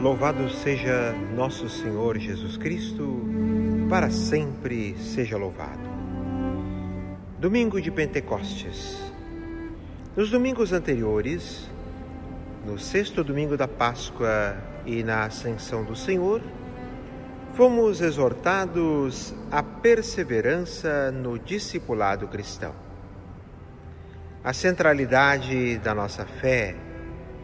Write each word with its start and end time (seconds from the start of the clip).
Louvado 0.00 0.48
seja 0.48 1.12
nosso 1.36 1.68
Senhor 1.68 2.16
Jesus 2.16 2.56
Cristo, 2.56 3.20
para 3.90 4.08
sempre 4.08 4.96
seja 4.96 5.36
louvado. 5.36 5.90
Domingo 7.38 7.78
de 7.78 7.90
Pentecostes. 7.90 8.98
Nos 10.16 10.30
domingos 10.30 10.72
anteriores, 10.72 11.68
no 12.64 12.78
sexto 12.78 13.22
domingo 13.22 13.58
da 13.58 13.68
Páscoa 13.68 14.56
e 14.86 15.02
na 15.02 15.24
Ascensão 15.24 15.84
do 15.84 15.94
Senhor, 15.94 16.40
fomos 17.52 18.00
exortados 18.00 19.34
à 19.50 19.62
perseverança 19.62 21.12
no 21.12 21.38
discipulado 21.38 22.26
cristão. 22.26 22.74
A 24.42 24.54
centralidade 24.54 25.76
da 25.76 25.94
nossa 25.94 26.24
fé 26.24 26.74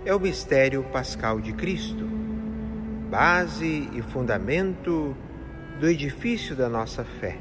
é 0.06 0.14
o 0.14 0.18
mistério 0.18 0.82
pascal 0.84 1.38
de 1.38 1.52
Cristo, 1.52 2.15
base 3.10 3.88
e 3.92 4.02
fundamento 4.02 5.16
do 5.78 5.88
edifício 5.88 6.56
da 6.56 6.68
nossa 6.68 7.04
fé. 7.04 7.38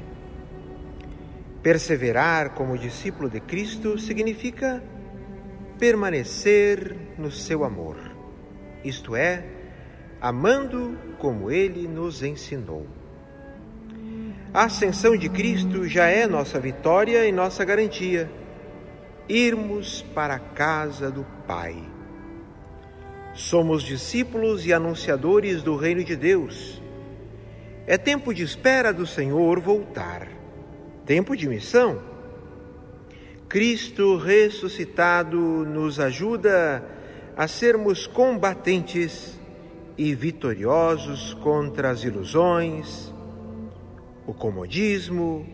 Perseverar 1.62 2.50
como 2.50 2.78
discípulo 2.78 3.28
de 3.28 3.40
Cristo 3.40 3.98
significa 3.98 4.82
permanecer 5.78 6.96
no 7.18 7.30
seu 7.30 7.64
amor, 7.64 7.96
isto 8.84 9.16
é, 9.16 9.44
amando 10.20 10.96
como 11.18 11.50
ele 11.50 11.88
nos 11.88 12.22
ensinou. 12.22 12.86
A 14.54 14.64
ascensão 14.64 15.16
de 15.16 15.28
Cristo 15.28 15.86
já 15.86 16.06
é 16.06 16.26
nossa 16.26 16.58
vitória 16.58 17.26
e 17.26 17.32
nossa 17.32 17.64
garantia. 17.64 18.30
Irmos 19.28 20.02
para 20.14 20.36
a 20.36 20.38
casa 20.38 21.10
do 21.10 21.26
Pai. 21.46 21.95
Somos 23.36 23.82
discípulos 23.82 24.64
e 24.64 24.72
anunciadores 24.72 25.62
do 25.62 25.76
reino 25.76 26.02
de 26.02 26.16
Deus. 26.16 26.80
É 27.86 27.98
tempo 27.98 28.32
de 28.32 28.42
espera 28.42 28.94
do 28.94 29.06
Senhor 29.06 29.60
voltar. 29.60 30.26
Tempo 31.04 31.36
de 31.36 31.46
missão. 31.46 32.00
Cristo 33.46 34.16
ressuscitado 34.16 35.36
nos 35.36 36.00
ajuda 36.00 36.82
a 37.36 37.46
sermos 37.46 38.06
combatentes 38.06 39.38
e 39.98 40.14
vitoriosos 40.14 41.34
contra 41.34 41.90
as 41.90 42.04
ilusões, 42.04 43.12
o 44.26 44.32
comodismo 44.32 45.46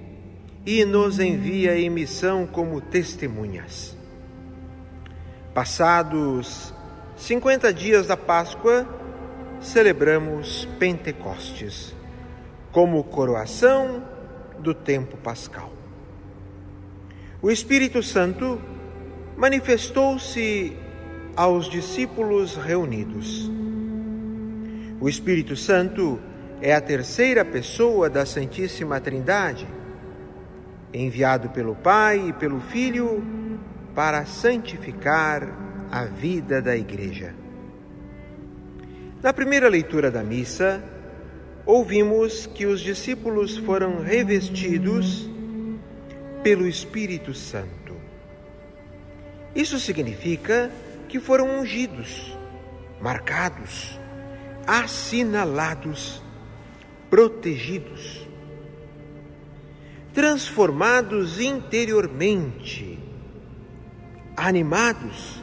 e 0.65 0.84
nos 0.84 1.19
envia 1.19 1.77
em 1.77 1.91
missão 1.91 2.47
como 2.47 2.81
testemunhas. 2.81 3.97
Passados 5.53 6.73
50 7.23 7.73
dias 7.73 8.09
da 8.09 8.17
Páscoa, 8.17 8.84
celebramos 9.61 10.67
Pentecostes 10.81 11.95
como 12.73 13.05
coroação 13.05 14.03
do 14.59 14.75
tempo 14.75 15.17
pascal. 15.19 15.73
O 17.41 17.48
Espírito 17.48 18.03
Santo 18.03 18.61
manifestou-se 19.37 20.77
aos 21.37 21.70
discípulos 21.70 22.56
reunidos. 22.56 23.48
O 25.00 25.09
Espírito 25.09 25.55
Santo 25.55 26.19
é 26.61 26.75
a 26.75 26.81
terceira 26.81 27.45
pessoa 27.45 28.11
da 28.11 28.27
Santíssima 28.27 29.00
Trindade, 29.00 29.69
enviado 30.93 31.50
pelo 31.50 31.77
Pai 31.77 32.31
e 32.31 32.33
pelo 32.33 32.59
Filho 32.59 33.23
para 33.95 34.27
santificar 34.27 35.72
a 35.93 36.07
vida 36.07 36.62
da 36.62 36.75
Igreja. 36.75 37.35
Na 39.23 39.31
primeira 39.31 39.69
leitura 39.69 40.11
da 40.11 40.25
missa, 40.25 40.83
ouvimos 41.67 42.47
que 42.47 42.65
os 42.65 42.81
discípulos 42.81 43.59
foram 43.59 44.01
revestidos 44.01 45.28
pelo 46.43 46.66
Espírito 46.66 47.34
Santo. 47.34 47.94
Isso 49.55 49.78
significa 49.78 50.71
que 51.11 51.21
foram 51.21 51.61
ungidos, 51.61 52.34
marcados, 52.99 54.00
assinalados, 54.66 56.22
protegidos, 57.11 58.27
transformados 60.15 61.39
interiormente, 61.39 62.99
animados 64.34 65.41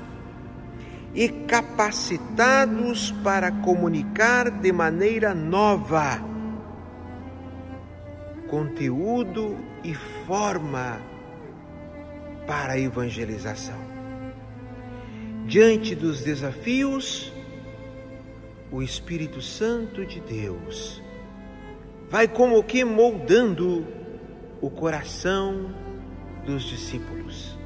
e 1.13 1.27
capacitados 1.29 3.11
para 3.23 3.51
comunicar 3.51 4.49
de 4.51 4.71
maneira 4.71 5.33
nova 5.33 6.29
conteúdo 8.49 9.57
e 9.83 9.93
forma 9.93 10.99
para 12.47 12.73
a 12.73 12.79
evangelização. 12.79 13.77
Diante 15.45 15.95
dos 15.95 16.23
desafios, 16.23 17.31
o 18.71 18.81
Espírito 18.81 19.41
Santo 19.41 20.05
de 20.05 20.19
Deus 20.19 21.01
vai 22.09 22.27
como 22.27 22.63
que 22.63 22.83
moldando 22.83 23.87
o 24.61 24.69
coração 24.69 25.73
dos 26.45 26.63
discípulos, 26.63 27.57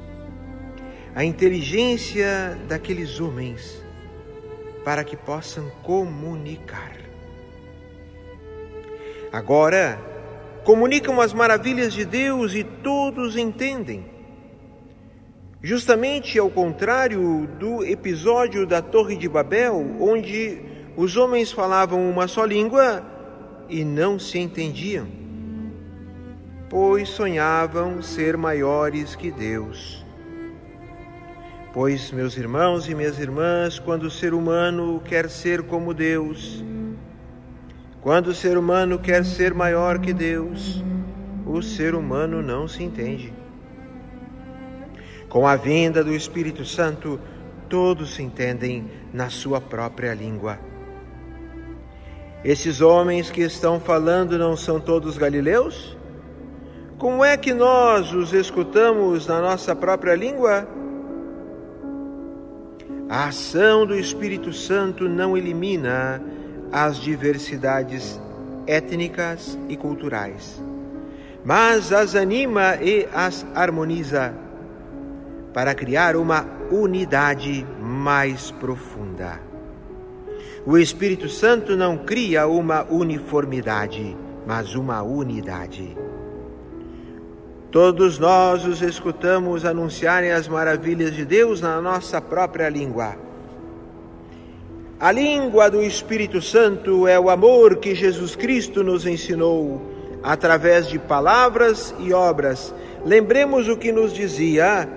a 1.14 1.24
inteligência 1.24 2.58
daqueles 2.66 3.20
homens, 3.20 3.80
para 4.84 5.04
que 5.04 5.16
possam 5.16 5.70
comunicar. 5.82 6.96
Agora, 9.32 9.98
comunicam 10.64 11.20
as 11.20 11.32
maravilhas 11.32 11.92
de 11.92 12.04
Deus 12.04 12.54
e 12.54 12.64
todos 12.64 13.36
entendem. 13.36 14.06
Justamente 15.62 16.38
ao 16.38 16.50
contrário 16.50 17.48
do 17.58 17.84
episódio 17.84 18.66
da 18.66 18.82
Torre 18.82 19.16
de 19.16 19.28
Babel, 19.28 19.96
onde 20.00 20.60
os 20.96 21.16
homens 21.16 21.50
falavam 21.50 22.10
uma 22.10 22.28
só 22.28 22.44
língua 22.44 23.04
e 23.68 23.84
não 23.84 24.18
se 24.18 24.38
entendiam, 24.38 25.06
pois 26.68 27.08
sonhavam 27.08 28.02
ser 28.02 28.36
maiores 28.36 29.16
que 29.16 29.30
Deus. 29.30 30.03
Pois, 31.74 32.12
meus 32.12 32.36
irmãos 32.36 32.88
e 32.88 32.94
minhas 32.94 33.18
irmãs, 33.18 33.80
quando 33.80 34.04
o 34.04 34.10
ser 34.10 34.32
humano 34.32 35.02
quer 35.04 35.28
ser 35.28 35.64
como 35.64 35.92
Deus, 35.92 36.64
quando 38.00 38.28
o 38.28 38.34
ser 38.34 38.56
humano 38.56 38.96
quer 38.96 39.24
ser 39.24 39.52
maior 39.52 39.98
que 39.98 40.12
Deus, 40.12 40.80
o 41.44 41.60
ser 41.60 41.96
humano 41.96 42.40
não 42.40 42.68
se 42.68 42.84
entende. 42.84 43.34
Com 45.28 45.48
a 45.48 45.56
vinda 45.56 46.04
do 46.04 46.14
Espírito 46.14 46.64
Santo, 46.64 47.18
todos 47.68 48.14
se 48.14 48.22
entendem 48.22 48.88
na 49.12 49.28
sua 49.28 49.60
própria 49.60 50.14
língua. 50.14 50.60
Esses 52.44 52.80
homens 52.80 53.32
que 53.32 53.40
estão 53.40 53.80
falando 53.80 54.38
não 54.38 54.56
são 54.56 54.78
todos 54.78 55.18
galileus? 55.18 55.98
Como 56.98 57.24
é 57.24 57.36
que 57.36 57.52
nós 57.52 58.12
os 58.12 58.32
escutamos 58.32 59.26
na 59.26 59.40
nossa 59.40 59.74
própria 59.74 60.14
língua? 60.14 60.68
A 63.08 63.26
ação 63.26 63.84
do 63.86 63.94
Espírito 63.94 64.52
Santo 64.52 65.08
não 65.08 65.36
elimina 65.36 66.22
as 66.72 66.96
diversidades 66.96 68.18
étnicas 68.66 69.58
e 69.68 69.76
culturais, 69.76 70.62
mas 71.44 71.92
as 71.92 72.14
anima 72.14 72.76
e 72.76 73.06
as 73.12 73.46
harmoniza 73.54 74.34
para 75.52 75.74
criar 75.74 76.16
uma 76.16 76.46
unidade 76.70 77.66
mais 77.78 78.50
profunda. 78.50 79.38
O 80.66 80.78
Espírito 80.78 81.28
Santo 81.28 81.76
não 81.76 81.98
cria 81.98 82.46
uma 82.46 82.84
uniformidade, 82.84 84.16
mas 84.46 84.74
uma 84.74 85.02
unidade. 85.02 85.94
Todos 87.74 88.20
nós 88.20 88.64
os 88.64 88.80
escutamos 88.82 89.64
anunciarem 89.64 90.30
as 90.30 90.46
maravilhas 90.46 91.12
de 91.12 91.24
Deus 91.24 91.60
na 91.60 91.80
nossa 91.80 92.20
própria 92.20 92.68
língua. 92.68 93.16
A 95.00 95.10
língua 95.10 95.68
do 95.68 95.82
Espírito 95.82 96.40
Santo 96.40 97.08
é 97.08 97.18
o 97.18 97.28
amor 97.28 97.78
que 97.78 97.92
Jesus 97.92 98.36
Cristo 98.36 98.84
nos 98.84 99.04
ensinou 99.04 99.82
através 100.22 100.86
de 100.86 101.00
palavras 101.00 101.92
e 101.98 102.12
obras. 102.12 102.72
Lembremos 103.04 103.68
o 103.68 103.76
que 103.76 103.90
nos 103.90 104.14
dizia 104.14 104.88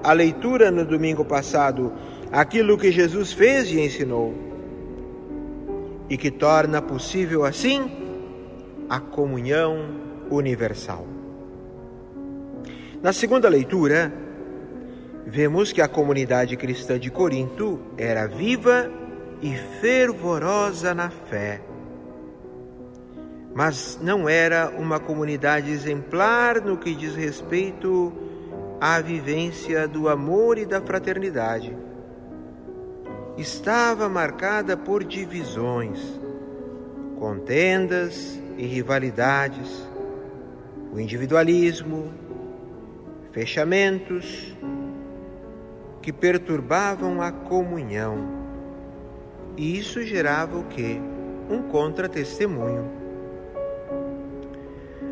a 0.00 0.12
leitura 0.12 0.70
no 0.70 0.84
domingo 0.84 1.24
passado, 1.24 1.92
aquilo 2.30 2.78
que 2.78 2.92
Jesus 2.92 3.32
fez 3.32 3.72
e 3.72 3.80
ensinou 3.80 4.32
e 6.08 6.16
que 6.16 6.30
torna 6.30 6.80
possível 6.80 7.44
assim 7.44 7.90
a 8.88 9.00
comunhão 9.00 9.84
universal. 10.30 11.13
Na 13.04 13.12
segunda 13.12 13.50
leitura, 13.50 14.10
vemos 15.26 15.70
que 15.70 15.82
a 15.82 15.86
comunidade 15.86 16.56
cristã 16.56 16.98
de 16.98 17.10
Corinto 17.10 17.78
era 17.98 18.26
viva 18.26 18.90
e 19.42 19.54
fervorosa 19.78 20.94
na 20.94 21.10
fé. 21.10 21.60
Mas 23.54 23.98
não 24.00 24.26
era 24.26 24.70
uma 24.70 24.98
comunidade 24.98 25.70
exemplar 25.70 26.62
no 26.62 26.78
que 26.78 26.94
diz 26.94 27.14
respeito 27.14 28.10
à 28.80 29.02
vivência 29.02 29.86
do 29.86 30.08
amor 30.08 30.56
e 30.56 30.64
da 30.64 30.80
fraternidade. 30.80 31.76
Estava 33.36 34.08
marcada 34.08 34.78
por 34.78 35.04
divisões, 35.04 36.00
contendas 37.18 38.40
e 38.56 38.64
rivalidades, 38.64 39.86
o 40.90 40.98
individualismo, 40.98 42.23
fechamentos 43.34 44.54
que 46.00 46.12
perturbavam 46.12 47.20
a 47.20 47.32
comunhão. 47.32 48.44
E 49.56 49.76
isso 49.76 50.00
gerava 50.04 50.56
o 50.56 50.64
que? 50.64 51.00
Um 51.50 51.62
contra-testemunho. 51.62 52.88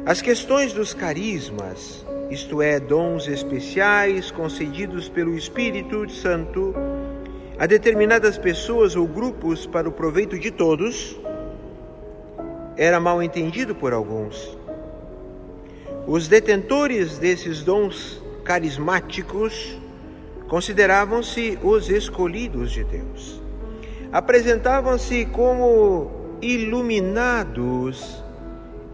As 0.07 0.23
questões 0.23 0.73
dos 0.73 0.95
carismas, 0.95 2.07
isto 2.31 2.63
é, 2.63 2.79
dons 2.79 3.27
especiais 3.27 4.31
concedidos 4.31 5.09
pelo 5.09 5.37
Espírito 5.37 6.09
Santo 6.09 6.75
a 7.59 7.67
determinadas 7.67 8.39
pessoas 8.39 8.95
ou 8.95 9.07
grupos 9.07 9.67
para 9.67 9.89
o 9.89 9.93
proveito 9.93 10.39
de 10.39 10.53
todos, 10.53 11.19
era 12.77 13.01
mal 13.01 13.21
entendido 13.21 13.75
por 13.75 13.93
alguns. 13.93 14.62
Os 16.07 16.27
detentores 16.27 17.19
desses 17.19 17.63
dons 17.63 18.21
carismáticos 18.45 19.79
consideravam-se 20.49 21.59
os 21.63 21.89
escolhidos 21.89 22.73
de 22.73 22.83
Deus. 22.83 23.41
Apresentavam-se 24.11 25.27
como 25.27 26.11
iluminados 26.43 28.23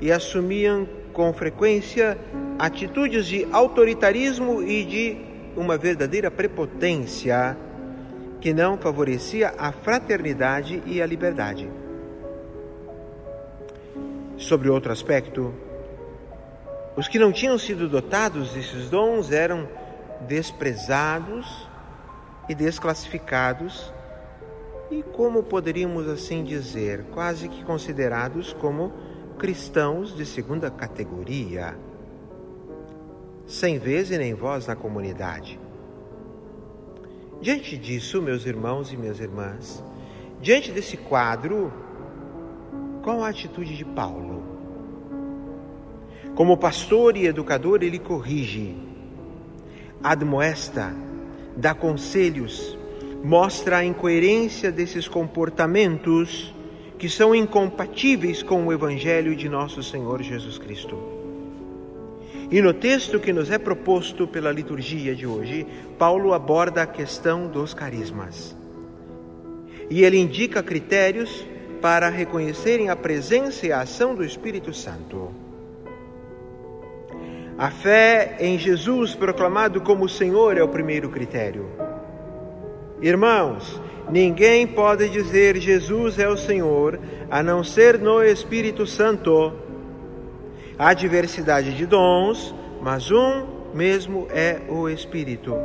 e 0.01 0.13
assumiam 0.13 0.87
com 1.13 1.33
frequência 1.33 2.19
atitudes 2.59 3.27
de 3.27 3.49
autoritarismo 3.51 4.63
e 4.63 4.85
de 4.85 5.17
uma 5.57 5.79
verdadeira 5.79 6.31
prepotência 6.31 7.57
que 8.41 8.53
não 8.53 8.77
favorecia 8.77 9.55
a 9.59 9.73
fraternidade 9.73 10.83
e 10.87 11.03
a 11.03 11.07
liberdade. 11.07 11.69
Sobre 14.37 14.69
outro 14.69 14.93
aspecto, 14.93 15.53
os 16.99 17.07
que 17.07 17.17
não 17.17 17.31
tinham 17.31 17.57
sido 17.57 17.89
dotados 17.89 18.51
desses 18.55 18.91
dons 18.91 19.31
eram 19.31 19.69
desprezados 20.27 21.69
e 22.49 22.57
desclassificados, 22.57 23.93
e 24.91 25.05
como 25.05 25.45
poderíamos 25.45 26.09
assim 26.09 26.43
dizer, 26.43 27.05
quase 27.13 27.49
que 27.49 27.63
considerados 27.63 28.53
como 28.53 28.93
cristãos 29.39 30.17
de 30.17 30.27
segunda 30.27 30.73
categoria, 30.73 31.79
sem 33.47 33.79
vez 33.79 34.11
e 34.11 34.19
nem 34.19 34.35
voz 34.35 34.67
na 34.67 34.75
comunidade. 34.75 35.61
Diante 37.41 37.77
disso, 37.77 38.21
meus 38.21 38.45
irmãos 38.45 38.93
e 38.93 38.97
minhas 38.97 39.21
irmãs, 39.21 39.85
diante 40.41 40.73
desse 40.73 40.97
quadro, 40.97 41.73
qual 43.05 43.23
a 43.23 43.29
atitude 43.29 43.77
de 43.77 43.85
Paulo? 43.85 44.38
Como 46.39 46.57
pastor 46.57 47.17
e 47.17 47.27
educador, 47.27 47.83
ele 47.83 47.99
corrige, 47.99 48.77
admoesta, 50.01 50.95
dá 51.57 51.75
conselhos, 51.75 52.79
mostra 53.25 53.79
a 53.79 53.85
incoerência 53.85 54.71
desses 54.71 55.09
comportamentos 55.09 56.55
que 56.97 57.09
são 57.09 57.35
incompatíveis 57.35 58.41
com 58.41 58.65
o 58.65 58.73
Evangelho 58.73 59.35
de 59.35 59.49
nosso 59.49 59.83
Senhor 59.83 60.23
Jesus 60.23 60.59
Cristo. 60.59 60.97
E 62.53 62.63
no 62.63 62.73
texto 62.73 63.19
que 63.19 63.33
nos 63.33 63.51
é 63.51 63.59
proposto 63.59 64.25
pela 64.25 64.53
liturgia 64.53 65.17
de 65.17 65.27
hoje, 65.27 65.67
Paulo 65.99 66.33
aborda 66.33 66.83
a 66.85 66.87
questão 66.87 67.49
dos 67.49 67.75
carismas. 67.75 68.57
E 69.91 70.05
ele 70.05 70.19
indica 70.19 70.63
critérios 70.63 71.45
para 71.83 72.09
reconhecerem 72.09 72.91
a 72.91 72.95
presença 72.95 73.67
e 73.67 73.73
a 73.73 73.81
ação 73.81 74.15
do 74.15 74.25
Espírito 74.25 74.73
Santo. 74.73 75.48
A 77.59 77.73
fé 77.73 78.37
em 78.39 78.57
Jesus 78.57 79.17
proclamado 79.17 79.81
como 79.81 80.09
Senhor 80.09 80.57
é 80.57 80.63
o 80.63 80.69
primeiro 80.69 81.09
critério. 81.09 81.69
Irmãos, 83.03 83.83
ninguém 84.09 84.65
pode 84.65 85.09
dizer 85.09 85.57
Jesus 85.57 86.21
é 86.21 86.29
o 86.29 86.37
Senhor 86.37 87.01
a 87.29 87.43
não 87.43 87.65
ser 87.65 87.99
no 87.99 88.23
Espírito 88.23 88.87
Santo. 88.87 89.53
Há 90.79 90.95
diversidade 90.95 91.75
de 91.75 91.85
dons, 91.85 92.55
mas 92.81 93.11
um 93.11 93.45
mesmo 93.75 94.29
é 94.31 94.61
o 94.69 94.89
Espírito. 94.89 95.57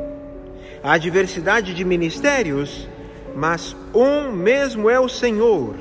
Há 0.82 0.98
diversidade 0.98 1.76
de 1.76 1.86
ministérios, 1.86 2.90
mas 3.36 3.76
um 3.94 4.32
mesmo 4.32 4.90
é 4.90 5.00
o 5.00 5.08
Senhor. 5.08 5.76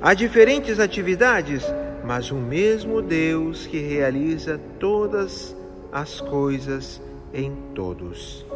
Há 0.00 0.14
diferentes 0.14 0.80
atividades, 0.80 1.62
mas 2.06 2.30
o 2.30 2.36
mesmo 2.36 3.02
Deus 3.02 3.66
que 3.66 3.80
realiza 3.80 4.60
todas 4.78 5.56
as 5.90 6.20
coisas 6.20 7.02
em 7.34 7.52
todos. 7.74 8.46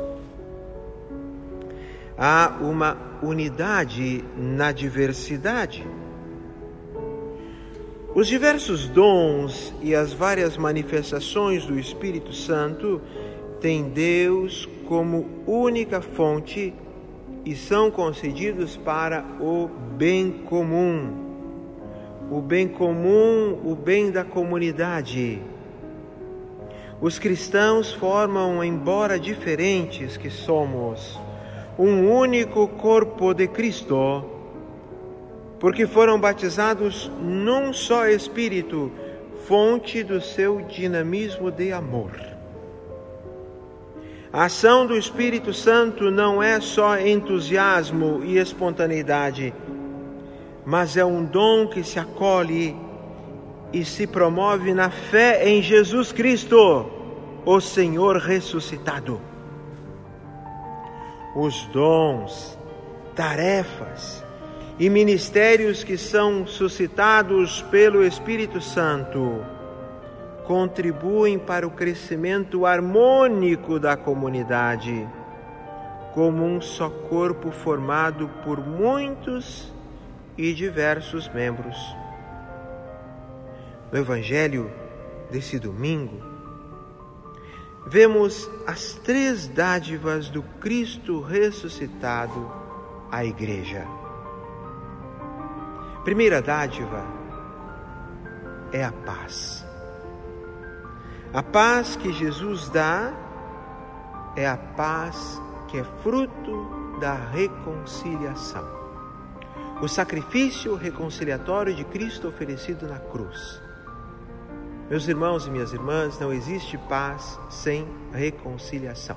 Há 2.17 2.59
uma 2.61 2.97
unidade 3.21 4.25
na 4.37 4.71
diversidade. 4.71 5.85
Os 8.15 8.29
diversos 8.29 8.87
dons 8.87 9.75
e 9.83 9.97
as 9.97 10.13
várias 10.13 10.57
manifestações 10.57 11.65
do 11.67 11.77
Espírito 11.77 12.33
Santo 12.33 13.01
têm 13.61 13.91
Deus 13.91 14.69
como 14.87 15.29
única 15.45 16.01
fonte 16.01 16.73
e 17.45 17.57
são 17.57 17.91
concedidos 17.91 18.77
para 18.77 19.25
o 19.41 19.69
bem 19.97 20.31
comum 20.45 21.30
o 22.31 22.41
bem 22.41 22.69
comum, 22.69 23.59
o 23.65 23.75
bem 23.75 24.13
da 24.13 24.23
comunidade. 24.23 25.43
Os 27.01 27.19
cristãos 27.19 27.93
formam, 27.93 28.63
embora 28.63 29.19
diferentes 29.19 30.17
que 30.17 30.31
somos, 30.31 31.19
um 31.77 32.09
único 32.09 32.69
corpo 32.69 33.35
de 33.35 33.49
Cristo, 33.49 34.25
porque 35.59 35.89
foram 35.89 36.21
batizados 36.21 37.11
num 37.21 37.73
só 37.73 38.07
Espírito, 38.07 38.93
fonte 39.49 40.05
do 40.05 40.21
seu 40.21 40.61
dinamismo 40.61 41.51
de 41.51 41.73
amor. 41.73 42.13
A 44.33 44.45
ação 44.45 44.87
do 44.87 44.97
Espírito 44.97 45.53
Santo 45.53 46.09
não 46.09 46.41
é 46.41 46.61
só 46.61 46.97
entusiasmo 46.97 48.21
e 48.23 48.39
espontaneidade, 48.39 49.53
mas 50.65 50.97
é 50.97 51.05
um 51.05 51.25
dom 51.25 51.67
que 51.67 51.83
se 51.83 51.99
acolhe 51.99 52.77
e 53.73 53.85
se 53.85 54.07
promove 54.07 54.75
na 54.75 54.91
fé 54.91 55.49
em 55.49 55.63
Jesus 55.63 56.13
Cristo, 56.13 56.87
o 57.45 57.61
Senhor 57.61 58.17
ressuscitado. 58.17 59.21
Os 61.35 61.65
dons, 61.67 62.59
tarefas 63.15 64.25
e 64.79 64.91
ministérios 64.91 65.85
que 65.85 65.97
são 65.97 66.47
suscitados 66.47 67.63
pelo 67.71 68.05
Espírito 68.05 68.61
Santo 68.61 69.45
contribuem 70.47 71.39
para 71.39 71.65
o 71.65 71.71
crescimento 71.71 72.67
harmônico 72.67 73.79
da 73.79 73.97
comunidade, 73.97 75.09
como 76.13 76.45
um 76.45 76.61
só 76.61 76.91
corpo 76.91 77.53
formado 77.53 78.29
por 78.43 78.59
muitos 78.59 79.73
e 80.41 80.55
diversos 80.55 81.29
membros. 81.29 81.77
No 83.93 83.99
Evangelho 83.99 84.71
desse 85.31 85.59
domingo, 85.59 86.19
vemos 87.87 88.51
as 88.67 88.95
três 88.95 89.47
dádivas 89.49 90.31
do 90.31 90.43
Cristo 90.59 91.21
ressuscitado 91.21 92.51
à 93.13 93.23
Igreja. 93.23 93.87
Primeira 96.05 96.41
dádiva 96.41 97.05
é 98.73 98.83
a 98.83 98.93
paz. 98.93 99.63
A 101.35 101.43
paz 101.43 101.97
que 101.97 102.15
Jesus 102.15 102.71
dá 102.71 103.13
é 104.35 104.49
a 104.49 104.57
paz 104.57 105.39
que 105.69 105.77
é 105.77 105.85
fruto 106.03 106.99
da 106.99 107.13
reconciliação 107.13 108.80
o 109.83 109.89
sacrifício 109.89 110.75
reconciliatório 110.75 111.75
de 111.75 111.85
Cristo 111.85 112.29
oferecido 112.29 112.87
na 112.87 112.99
cruz. 112.99 113.61
Meus 114.91 115.09
irmãos 115.09 115.47
e 115.47 115.51
minhas 115.51 115.73
irmãs, 115.73 116.19
não 116.19 116.33
existe 116.33 116.77
paz 116.77 117.39
sem 117.49 117.89
reconciliação. 118.13 119.17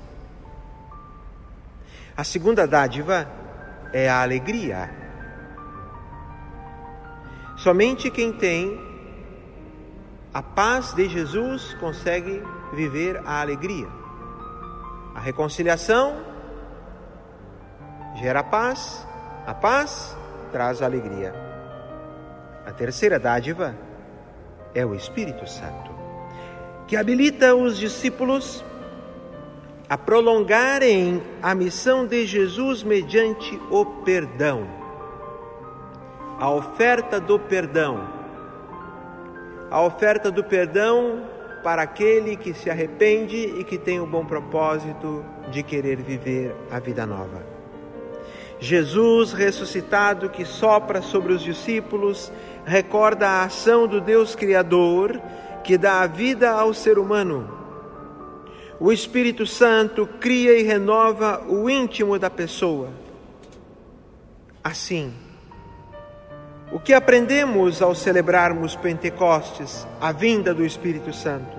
A 2.16 2.24
segunda 2.24 2.66
dádiva 2.66 3.28
é 3.92 4.08
a 4.08 4.22
alegria. 4.22 4.88
Somente 7.56 8.10
quem 8.10 8.32
tem 8.32 8.80
a 10.32 10.42
paz 10.42 10.94
de 10.94 11.08
Jesus 11.08 11.74
consegue 11.74 12.42
viver 12.72 13.20
a 13.26 13.40
alegria. 13.40 13.88
A 15.14 15.20
reconciliação 15.20 16.24
gera 18.16 18.42
paz, 18.42 19.06
a 19.46 19.54
paz 19.54 20.16
traz 20.54 20.80
alegria. 20.80 21.34
A 22.64 22.70
terceira 22.70 23.18
dádiva 23.18 23.74
é 24.72 24.86
o 24.86 24.94
Espírito 24.94 25.48
Santo, 25.48 25.90
que 26.86 26.96
habilita 26.96 27.56
os 27.56 27.76
discípulos 27.76 28.64
a 29.88 29.98
prolongarem 29.98 31.20
a 31.42 31.56
missão 31.56 32.06
de 32.06 32.24
Jesus 32.24 32.84
mediante 32.84 33.60
o 33.68 33.84
perdão, 34.04 34.64
a 36.38 36.48
oferta 36.48 37.18
do 37.18 37.36
perdão. 37.36 38.14
A 39.72 39.82
oferta 39.82 40.30
do 40.30 40.44
perdão 40.44 41.24
para 41.64 41.82
aquele 41.82 42.36
que 42.36 42.54
se 42.54 42.70
arrepende 42.70 43.36
e 43.58 43.64
que 43.64 43.76
tem 43.76 43.98
o 43.98 44.06
bom 44.06 44.24
propósito 44.24 45.24
de 45.50 45.64
querer 45.64 45.96
viver 45.96 46.54
a 46.70 46.78
vida 46.78 47.04
nova. 47.04 47.53
Jesus 48.64 49.34
ressuscitado 49.34 50.30
que 50.30 50.46
sopra 50.46 51.02
sobre 51.02 51.34
os 51.34 51.42
discípulos 51.42 52.32
recorda 52.64 53.28
a 53.28 53.44
ação 53.44 53.86
do 53.86 54.00
Deus 54.00 54.34
Criador 54.34 55.20
que 55.62 55.76
dá 55.76 56.00
a 56.00 56.06
vida 56.06 56.50
ao 56.50 56.72
ser 56.72 56.98
humano. 56.98 57.46
O 58.80 58.90
Espírito 58.90 59.46
Santo 59.46 60.08
cria 60.18 60.58
e 60.58 60.62
renova 60.62 61.44
o 61.46 61.68
íntimo 61.68 62.18
da 62.18 62.30
pessoa. 62.30 62.88
Assim, 64.62 65.12
o 66.72 66.80
que 66.80 66.94
aprendemos 66.94 67.82
ao 67.82 67.94
celebrarmos 67.94 68.74
Pentecostes, 68.76 69.86
a 70.00 70.10
vinda 70.10 70.54
do 70.54 70.64
Espírito 70.64 71.12
Santo? 71.12 71.54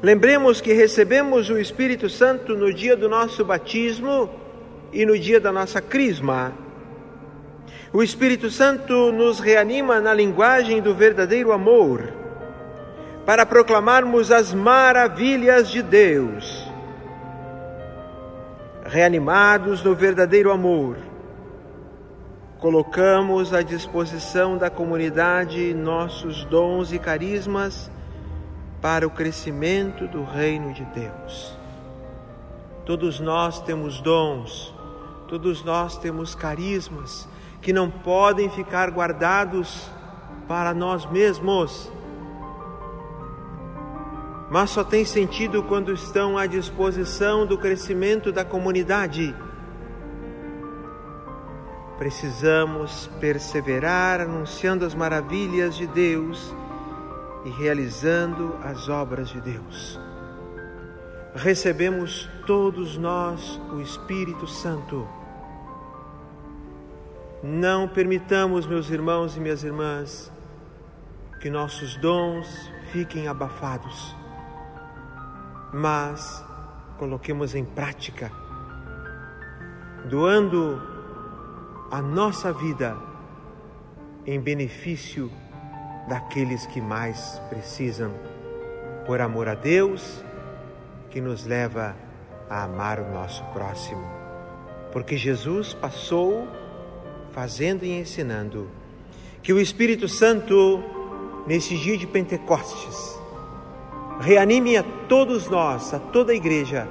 Lembremos 0.00 0.60
que 0.60 0.72
recebemos 0.72 1.50
o 1.50 1.58
Espírito 1.58 2.08
Santo 2.08 2.54
no 2.54 2.72
dia 2.72 2.96
do 2.96 3.08
nosso 3.08 3.44
batismo 3.44 4.43
e 4.94 5.04
no 5.04 5.18
dia 5.18 5.40
da 5.40 5.52
nossa 5.52 5.82
crisma. 5.82 6.52
O 7.92 8.02
Espírito 8.02 8.48
Santo 8.48 9.12
nos 9.12 9.40
reanima 9.40 10.00
na 10.00 10.14
linguagem 10.14 10.80
do 10.80 10.94
verdadeiro 10.94 11.52
amor, 11.52 12.12
para 13.26 13.44
proclamarmos 13.44 14.30
as 14.30 14.54
maravilhas 14.54 15.70
de 15.70 15.82
Deus. 15.82 16.70
Reanimados 18.84 19.82
no 19.82 19.94
verdadeiro 19.94 20.52
amor, 20.52 20.96
colocamos 22.58 23.52
à 23.52 23.62
disposição 23.62 24.56
da 24.56 24.70
comunidade 24.70 25.74
nossos 25.74 26.44
dons 26.44 26.92
e 26.92 26.98
carismas 26.98 27.90
para 28.80 29.06
o 29.06 29.10
crescimento 29.10 30.06
do 30.06 30.22
reino 30.22 30.72
de 30.72 30.84
Deus. 30.86 31.56
Todos 32.84 33.18
nós 33.18 33.62
temos 33.62 34.00
dons, 34.02 34.74
todos 35.26 35.64
nós 35.64 35.96
temos 35.98 36.34
carismas 36.34 37.28
que 37.60 37.72
não 37.72 37.90
podem 37.90 38.50
ficar 38.50 38.90
guardados 38.90 39.88
para 40.46 40.74
nós 40.74 41.10
mesmos, 41.10 41.90
mas 44.50 44.70
só 44.70 44.84
tem 44.84 45.04
sentido 45.04 45.62
quando 45.62 45.92
estão 45.92 46.36
à 46.36 46.46
disposição 46.46 47.46
do 47.46 47.56
crescimento 47.56 48.30
da 48.30 48.44
comunidade. 48.44 49.34
Precisamos 51.98 53.08
perseverar 53.18 54.20
anunciando 54.20 54.84
as 54.84 54.94
maravilhas 54.94 55.74
de 55.74 55.86
Deus 55.86 56.54
e 57.44 57.50
realizando 57.50 58.54
as 58.62 58.88
obras 58.88 59.28
de 59.28 59.40
Deus. 59.40 59.98
Recebemos 61.34 62.30
todos 62.46 62.96
nós 62.96 63.60
o 63.72 63.80
Espírito 63.80 64.46
Santo. 64.46 65.04
Não 67.42 67.88
permitamos, 67.88 68.66
meus 68.66 68.88
irmãos 68.88 69.36
e 69.36 69.40
minhas 69.40 69.64
irmãs, 69.64 70.30
que 71.40 71.50
nossos 71.50 71.96
dons 71.96 72.70
fiquem 72.92 73.26
abafados, 73.26 74.14
mas 75.72 76.44
coloquemos 76.98 77.56
em 77.56 77.64
prática, 77.64 78.30
doando 80.04 80.80
a 81.90 82.00
nossa 82.00 82.52
vida 82.52 82.96
em 84.24 84.40
benefício 84.40 85.32
daqueles 86.08 86.64
que 86.66 86.80
mais 86.80 87.42
precisam, 87.50 88.14
por 89.04 89.20
amor 89.20 89.48
a 89.48 89.56
Deus, 89.56 90.24
que 91.14 91.20
nos 91.20 91.46
leva 91.46 91.94
a 92.50 92.64
amar 92.64 92.98
o 92.98 93.08
nosso 93.08 93.44
próximo. 93.52 94.04
Porque 94.90 95.16
Jesus 95.16 95.72
passou 95.72 96.48
fazendo 97.30 97.84
e 97.84 97.96
ensinando 97.96 98.68
que 99.40 99.52
o 99.52 99.60
Espírito 99.60 100.08
Santo, 100.08 100.82
nesse 101.46 101.78
dia 101.78 101.96
de 101.96 102.04
Pentecostes, 102.04 103.16
reanime 104.18 104.76
a 104.76 104.82
todos 105.08 105.48
nós, 105.48 105.94
a 105.94 106.00
toda 106.00 106.32
a 106.32 106.34
igreja, 106.34 106.88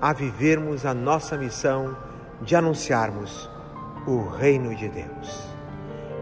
a 0.00 0.12
vivermos 0.12 0.86
a 0.86 0.94
nossa 0.94 1.36
missão 1.36 1.96
de 2.40 2.54
anunciarmos 2.54 3.50
o 4.06 4.28
reino 4.28 4.72
de 4.72 4.88
Deus. 4.88 5.48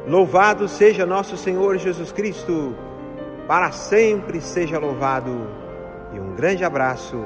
Louvado 0.08 0.66
seja 0.68 1.04
nosso 1.04 1.36
Senhor 1.36 1.76
Jesus 1.76 2.10
Cristo, 2.12 2.74
para 3.46 3.72
sempre 3.72 4.40
seja 4.40 4.78
louvado. 4.78 5.63
E 6.14 6.20
um 6.20 6.36
grande 6.36 6.64
abraço 6.64 7.24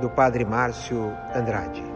do 0.00 0.08
Padre 0.08 0.44
Márcio 0.44 1.12
Andrade. 1.34 1.91